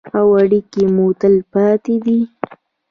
او 0.17 0.27
اړیکې 0.41 0.83
مو 0.95 1.05
تلپاتې 1.21 1.95
دي. 2.05 2.19